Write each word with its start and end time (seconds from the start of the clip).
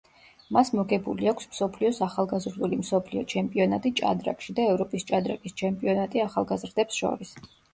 მას 0.55 0.69
მოგებული 0.77 1.27
აქვს 1.31 1.49
მსოფლიოს 1.51 1.99
ახალგაზრდული 2.05 2.79
მსოფლიო 2.81 3.23
ჩემპიონატი 3.35 3.93
ჭადრაკში, 4.01 4.57
და 4.61 4.67
ევროპის 4.73 5.07
ჭადრაკის 5.13 5.59
ჩემპიონატი 5.63 6.25
ახალგაზრდებს 6.27 7.03
შორის. 7.05 7.39